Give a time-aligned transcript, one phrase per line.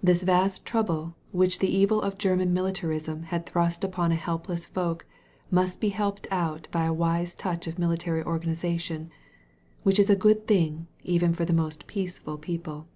[0.00, 5.04] This vast trouble which the evil of German militarism had thrust upon a helpless folk
[5.50, 9.10] must be helped out by a wise touch of military organization,
[9.82, 12.86] which is a good thing even for the most peaceful people.